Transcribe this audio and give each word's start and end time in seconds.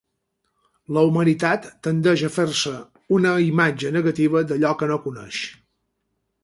La 0.95 1.03
humanitat 1.09 1.67
tendeix 1.87 2.23
a 2.27 2.31
fer-se 2.39 2.73
una 3.19 3.35
imatge 3.51 3.93
negativa 4.01 4.45
d'allò 4.53 4.75
que 4.83 4.93
no 4.93 5.01
coneix. 5.07 5.45